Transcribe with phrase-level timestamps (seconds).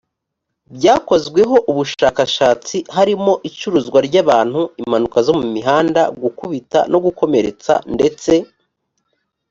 [0.75, 8.31] byakozweho ubushakashatsi harimo icuruzwa ry abantu impanuka zo mu mihanda gukubita no gukomeretsa ndetse